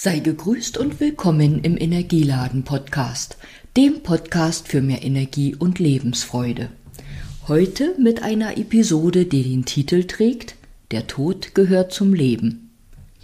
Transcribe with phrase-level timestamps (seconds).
[0.00, 3.36] Sei gegrüßt und willkommen im Energieladen Podcast,
[3.76, 6.68] dem Podcast für mehr Energie und Lebensfreude.
[7.48, 10.54] Heute mit einer Episode, die den Titel trägt
[10.92, 12.70] Der Tod gehört zum Leben.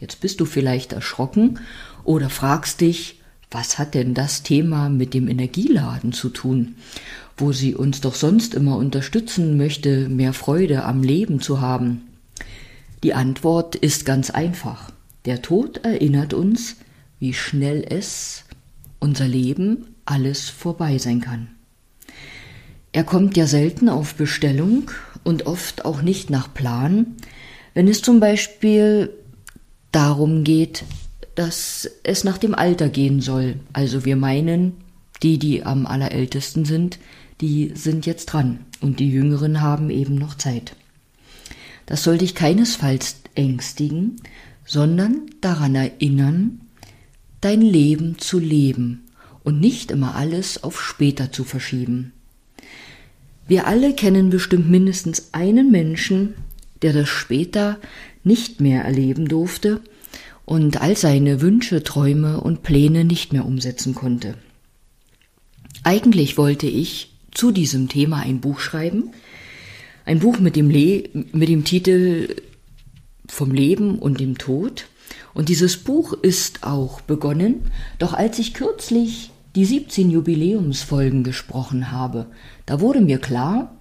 [0.00, 1.60] Jetzt bist du vielleicht erschrocken
[2.02, 3.20] oder fragst dich,
[3.52, 6.74] was hat denn das Thema mit dem Energieladen zu tun,
[7.36, 12.08] wo sie uns doch sonst immer unterstützen möchte, mehr Freude am Leben zu haben?
[13.04, 14.90] Die Antwort ist ganz einfach.
[15.24, 16.76] Der Tod erinnert uns,
[17.18, 18.44] wie schnell es,
[18.98, 21.48] unser Leben, alles vorbei sein kann.
[22.92, 24.90] Er kommt ja selten auf Bestellung
[25.24, 27.16] und oft auch nicht nach Plan,
[27.72, 29.10] wenn es zum Beispiel
[29.90, 30.84] darum geht,
[31.34, 33.56] dass es nach dem Alter gehen soll.
[33.72, 34.74] Also wir meinen,
[35.22, 36.98] die, die am allerältesten sind,
[37.40, 40.76] die sind jetzt dran und die Jüngeren haben eben noch Zeit.
[41.86, 44.16] Das soll dich keinesfalls ängstigen,
[44.64, 46.60] sondern daran erinnern,
[47.40, 49.04] dein Leben zu leben
[49.42, 52.12] und nicht immer alles auf später zu verschieben.
[53.46, 56.34] Wir alle kennen bestimmt mindestens einen Menschen,
[56.80, 57.78] der das später
[58.24, 59.80] nicht mehr erleben durfte
[60.46, 64.34] und all seine Wünsche, Träume und Pläne nicht mehr umsetzen konnte.
[65.82, 69.10] Eigentlich wollte ich zu diesem Thema ein Buch schreiben,
[70.06, 72.36] ein Buch mit dem, Le mit dem Titel
[73.28, 74.86] vom Leben und dem Tod.
[75.32, 82.26] Und dieses Buch ist auch begonnen, doch als ich kürzlich die 17 Jubiläumsfolgen gesprochen habe,
[82.66, 83.76] da wurde mir klar,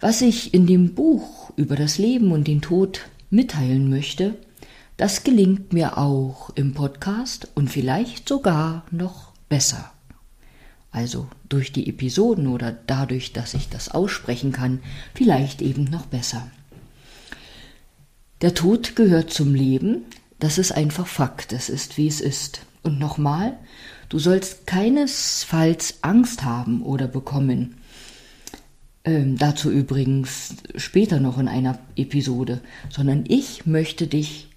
[0.00, 4.36] was ich in dem Buch über das Leben und den Tod mitteilen möchte,
[4.96, 9.92] das gelingt mir auch im Podcast und vielleicht sogar noch besser.
[10.90, 14.80] Also durch die Episoden oder dadurch, dass ich das aussprechen kann,
[15.14, 16.50] vielleicht eben noch besser.
[18.40, 20.04] Der Tod gehört zum Leben,
[20.38, 22.60] das ist einfach Fakt, es ist wie es ist.
[22.84, 23.58] Und nochmal,
[24.08, 27.74] du sollst keinesfalls Angst haben oder bekommen.
[29.04, 34.48] Ähm, dazu übrigens später noch in einer Episode, sondern ich möchte dich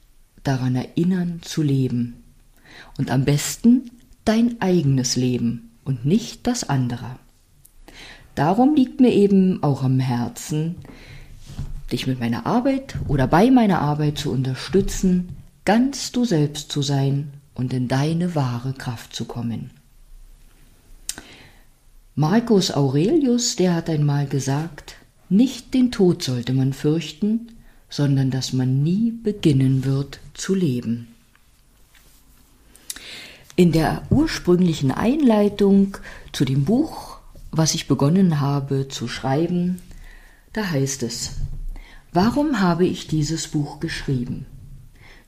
[0.43, 2.23] daran erinnern zu leben.
[2.99, 3.89] Und am besten
[4.25, 7.17] dein eigenes Leben und nicht das andere.
[8.35, 10.75] Darum liegt mir eben auch am Herzen,
[11.91, 15.35] dich mit meiner Arbeit oder bei meiner Arbeit zu unterstützen,
[15.65, 19.71] ganz du selbst zu sein und in deine wahre Kraft zu kommen.
[22.15, 24.95] Marcus Aurelius, der hat einmal gesagt,
[25.29, 27.47] nicht den Tod sollte man fürchten,
[27.89, 31.07] sondern dass man nie beginnen wird zu leben.
[33.55, 35.97] In der ursprünglichen Einleitung
[36.31, 37.17] zu dem Buch,
[37.51, 39.81] was ich begonnen habe zu schreiben,
[40.53, 41.31] da heißt es,
[42.13, 44.45] Warum habe ich dieses Buch geschrieben?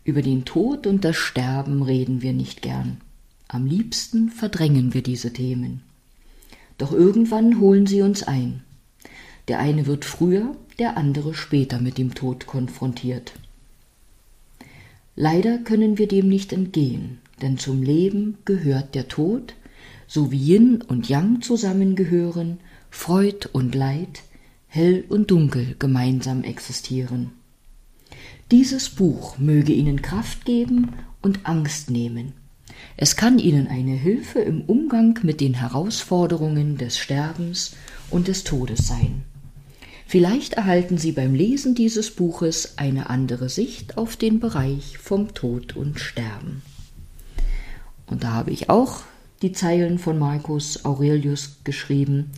[0.03, 2.97] Über den Tod und das Sterben reden wir nicht gern.
[3.47, 5.81] Am liebsten verdrängen wir diese Themen.
[6.77, 8.63] Doch irgendwann holen sie uns ein.
[9.47, 13.31] Der eine wird früher, der andere später mit dem Tod konfrontiert.
[15.15, 19.53] Leider können wir dem nicht entgehen, denn zum Leben gehört der Tod,
[20.05, 24.23] so wie Yin und Yang zusammengehören, Freud und Leid,
[24.75, 27.29] Hell und Dunkel gemeinsam existieren.
[28.49, 32.33] Dieses Buch möge Ihnen Kraft geben und Angst nehmen.
[32.97, 37.75] Es kann Ihnen eine Hilfe im Umgang mit den Herausforderungen des Sterbens
[38.09, 39.21] und des Todes sein.
[40.07, 45.75] Vielleicht erhalten Sie beim Lesen dieses Buches eine andere Sicht auf den Bereich vom Tod
[45.75, 46.63] und Sterben.
[48.07, 49.01] Und da habe ich auch
[49.43, 52.31] die Zeilen von Marcus Aurelius geschrieben,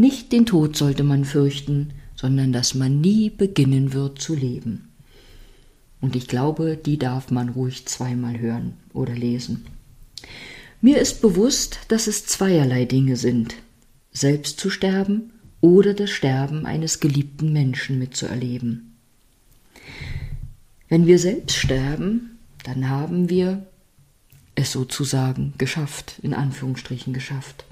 [0.00, 4.88] nicht den Tod sollte man fürchten, sondern dass man nie beginnen wird zu leben.
[6.00, 9.66] Und ich glaube, die darf man ruhig zweimal hören oder lesen.
[10.80, 13.56] Mir ist bewusst, dass es zweierlei Dinge sind,
[14.10, 18.96] selbst zu sterben oder das Sterben eines geliebten Menschen mitzuerleben.
[20.88, 23.66] Wenn wir selbst sterben, dann haben wir
[24.54, 27.66] es sozusagen geschafft, in Anführungsstrichen geschafft.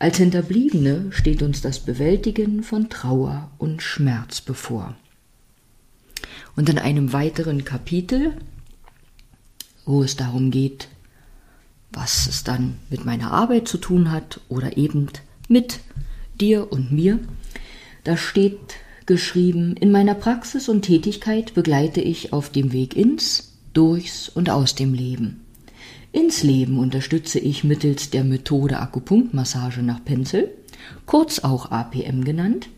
[0.00, 4.94] Als Hinterbliebene steht uns das Bewältigen von Trauer und Schmerz bevor.
[6.54, 8.36] Und in einem weiteren Kapitel,
[9.84, 10.88] wo es darum geht,
[11.90, 15.08] was es dann mit meiner Arbeit zu tun hat oder eben
[15.48, 15.80] mit
[16.40, 17.18] dir und mir,
[18.04, 24.28] da steht geschrieben, in meiner Praxis und Tätigkeit begleite ich auf dem Weg ins, durchs
[24.28, 25.47] und aus dem Leben.
[26.12, 30.50] Ins Leben unterstütze ich mittels der Methode Akupunktmassage nach Pencil,
[31.06, 32.68] kurz auch APM genannt.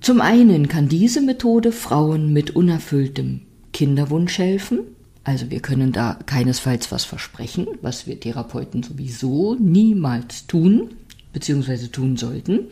[0.00, 3.42] Zum einen kann diese Methode Frauen mit unerfülltem
[3.72, 4.80] Kinderwunsch helfen,
[5.24, 10.94] Also wir können da keinesfalls was versprechen, was wir Therapeuten sowieso niemals tun,
[11.32, 12.66] beziehungsweise tun sollten.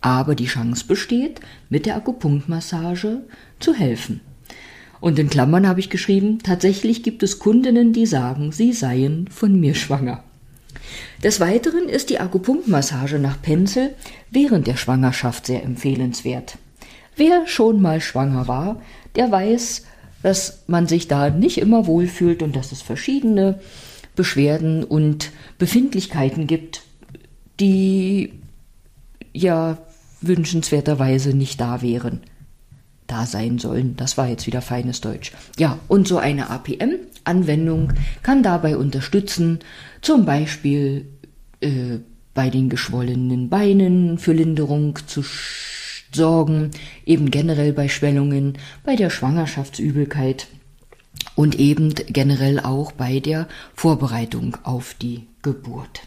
[0.00, 3.22] Aber die Chance besteht, mit der Akupunktmassage
[3.58, 4.22] zu helfen.
[5.00, 9.58] Und in Klammern habe ich geschrieben, tatsächlich gibt es Kundinnen, die sagen, sie seien von
[9.58, 10.22] mir schwanger.
[11.22, 13.94] Des Weiteren ist die Akupunktmassage nach Pencil
[14.30, 16.58] während der Schwangerschaft sehr empfehlenswert.
[17.16, 18.80] Wer schon mal schwanger war,
[19.16, 19.84] der weiß,
[20.22, 23.60] dass man sich da nicht immer wohlfühlt und dass es verschiedene
[24.16, 26.82] Beschwerden und Befindlichkeiten gibt,
[27.58, 28.32] die
[29.32, 29.78] ja
[30.20, 32.20] wünschenswerterweise nicht da wären
[33.10, 33.96] da sein sollen.
[33.96, 35.32] Das war jetzt wieder feines Deutsch.
[35.58, 37.92] Ja, und so eine APM-Anwendung
[38.22, 39.60] kann dabei unterstützen,
[40.00, 41.06] zum Beispiel
[41.60, 41.98] äh,
[42.34, 45.24] bei den geschwollenen Beinen für Linderung zu
[46.12, 46.70] sorgen,
[47.06, 50.48] eben generell bei Schwellungen, bei der Schwangerschaftsübelkeit
[51.34, 56.02] und eben generell auch bei der Vorbereitung auf die Geburt.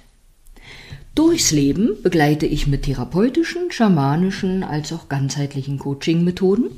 [1.15, 6.71] Durchs Leben begleite ich mit therapeutischen, schamanischen als auch ganzheitlichen Coaching-Methoden,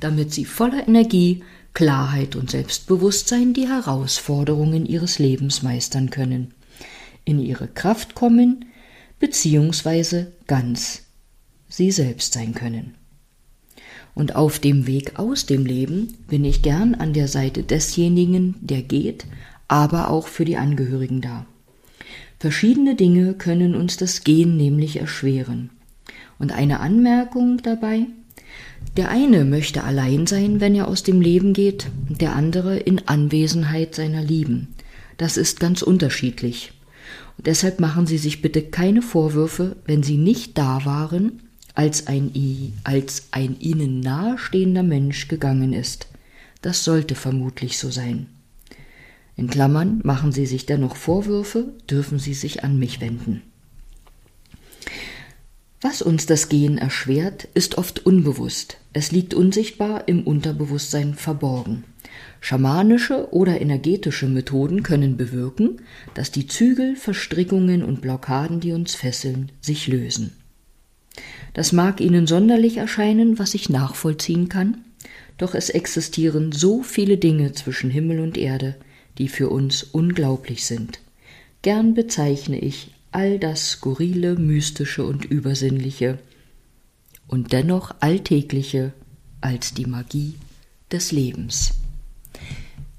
[0.00, 1.42] damit sie voller Energie,
[1.74, 6.54] Klarheit und Selbstbewusstsein die Herausforderungen ihres Lebens meistern können,
[7.26, 8.64] in ihre Kraft kommen
[9.20, 10.26] bzw.
[10.46, 11.02] ganz
[11.68, 12.94] sie selbst sein können.
[14.14, 18.82] Und auf dem Weg aus dem Leben bin ich gern an der Seite desjenigen, der
[18.82, 19.26] geht,
[19.68, 21.46] aber auch für die Angehörigen da.
[22.42, 25.70] Verschiedene Dinge können uns das Gehen nämlich erschweren.
[26.40, 28.06] Und eine Anmerkung dabei,
[28.96, 33.94] der eine möchte allein sein, wenn er aus dem Leben geht, der andere in Anwesenheit
[33.94, 34.74] seiner Lieben.
[35.18, 36.72] Das ist ganz unterschiedlich.
[37.38, 41.42] Und deshalb machen Sie sich bitte keine Vorwürfe, wenn Sie nicht da waren,
[41.76, 42.32] als ein,
[42.82, 46.08] als ein Ihnen nahestehender Mensch gegangen ist.
[46.60, 48.26] Das sollte vermutlich so sein.
[49.42, 53.42] In Klammern machen Sie sich dennoch Vorwürfe, dürfen Sie sich an mich wenden.
[55.80, 58.76] Was uns das Gehen erschwert, ist oft unbewusst.
[58.92, 61.82] Es liegt unsichtbar im Unterbewusstsein verborgen.
[62.40, 65.80] Schamanische oder energetische Methoden können bewirken,
[66.14, 70.34] dass die Zügel, Verstrickungen und Blockaden, die uns fesseln, sich lösen.
[71.52, 74.84] Das mag Ihnen sonderlich erscheinen, was ich nachvollziehen kann,
[75.36, 78.76] doch es existieren so viele Dinge zwischen Himmel und Erde,
[79.18, 81.00] die für uns unglaublich sind.
[81.62, 86.18] Gern bezeichne ich all das Skurrile, Mystische und Übersinnliche
[87.28, 88.92] und dennoch Alltägliche
[89.40, 90.34] als die Magie
[90.90, 91.74] des Lebens.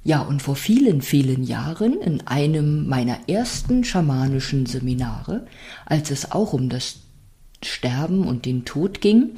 [0.03, 5.47] Ja, und vor vielen, vielen Jahren in einem meiner ersten schamanischen Seminare,
[5.85, 6.97] als es auch um das
[7.63, 9.37] Sterben und den Tod ging,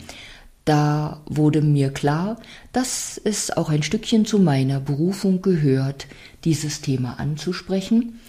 [0.65, 2.38] da wurde mir klar,
[2.73, 6.07] dass es auch ein Stückchen zu meiner Berufung gehört,
[6.44, 8.19] dieses Thema anzusprechen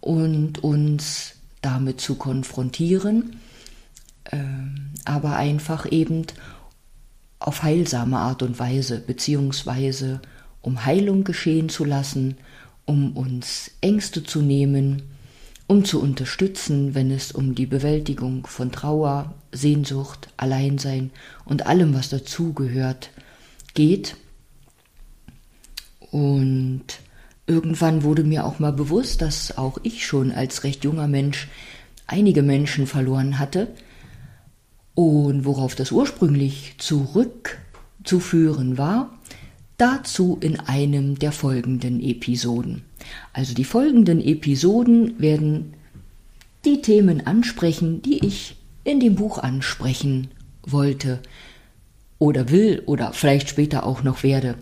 [0.00, 3.36] und uns damit zu konfrontieren,
[4.30, 6.26] ähm, aber einfach eben
[7.40, 10.20] auf heilsame Art und Weise, beziehungsweise
[10.62, 12.36] um Heilung geschehen zu lassen,
[12.84, 15.02] um uns Ängste zu nehmen,
[15.70, 21.12] um zu unterstützen, wenn es um die Bewältigung von Trauer, Sehnsucht, Alleinsein
[21.44, 23.10] und allem, was dazugehört,
[23.74, 24.16] geht.
[26.10, 26.82] Und
[27.46, 31.46] irgendwann wurde mir auch mal bewusst, dass auch ich schon als recht junger Mensch
[32.08, 33.68] einige Menschen verloren hatte
[34.96, 39.16] und worauf das ursprünglich zurückzuführen war,
[39.80, 42.82] dazu in einem der folgenden Episoden.
[43.32, 45.74] Also die folgenden Episoden werden
[46.64, 50.28] die Themen ansprechen, die ich in dem Buch ansprechen
[50.62, 51.20] wollte
[52.18, 54.56] oder will oder vielleicht später auch noch werde,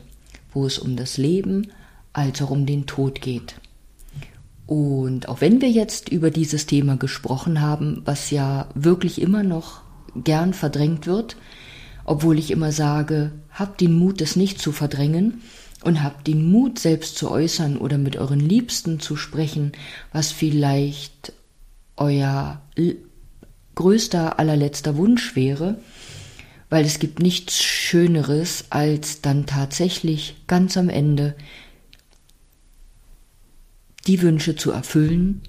[0.52, 1.68] wo es um das Leben
[2.12, 3.56] als auch um den Tod geht.
[4.66, 9.80] Und auch wenn wir jetzt über dieses Thema gesprochen haben, was ja wirklich immer noch
[10.14, 11.36] gern verdrängt wird,
[12.08, 15.42] obwohl ich immer sage, habt den Mut, es nicht zu verdrängen,
[15.84, 19.72] und habt den Mut, selbst zu äußern oder mit euren Liebsten zu sprechen,
[20.10, 21.34] was vielleicht
[21.96, 22.62] euer
[23.74, 25.78] größter, allerletzter Wunsch wäre,
[26.70, 31.36] weil es gibt nichts Schöneres, als dann tatsächlich ganz am Ende
[34.06, 35.42] die Wünsche zu erfüllen,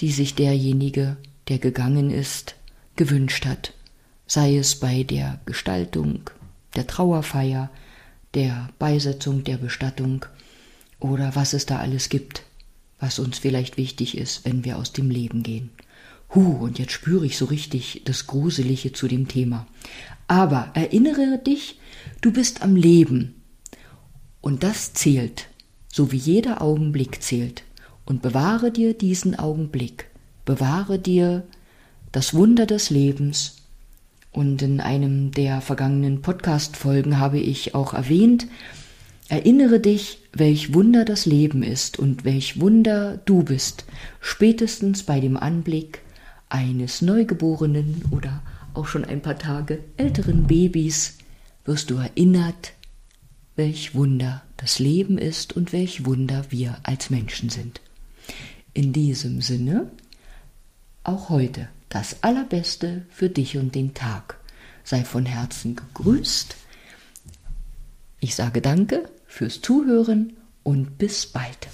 [0.00, 2.54] die sich derjenige, der gegangen ist,
[2.96, 3.74] gewünscht hat,
[4.28, 6.30] sei es bei der Gestaltung
[6.76, 7.70] der Trauerfeier,
[8.34, 10.24] der Beisetzung, der Bestattung
[11.00, 12.42] oder was es da alles gibt,
[13.00, 15.70] was uns vielleicht wichtig ist, wenn wir aus dem Leben gehen.
[16.34, 19.66] Huh, und jetzt spüre ich so richtig das Gruselige zu dem Thema.
[20.26, 21.78] Aber erinnere dich,
[22.20, 23.42] du bist am Leben.
[24.42, 25.48] Und das zählt,
[25.90, 27.64] so wie jeder Augenblick zählt.
[28.04, 30.06] Und bewahre dir diesen Augenblick,
[30.44, 31.46] bewahre dir
[32.12, 33.56] das Wunder des Lebens.
[34.30, 38.46] Und in einem der vergangenen Podcast-Folgen habe ich auch erwähnt,
[39.28, 43.84] erinnere dich, welch Wunder das Leben ist und welch Wunder du bist,
[44.20, 46.00] spätestens bei dem Anblick
[46.48, 48.42] eines Neugeborenen oder
[48.74, 51.18] auch schon ein paar Tage älteren Babys
[51.64, 52.72] wirst du erinnert,
[53.56, 57.80] welch Wunder das Leben ist und welch Wunder wir als Menschen sind.
[58.72, 59.90] In diesem Sinne,
[61.02, 64.38] auch heute das Allerbeste für dich und den Tag.
[64.84, 66.56] Sei von Herzen gegrüßt.
[68.20, 71.68] Ich sage danke fürs Zuhören und bis bald.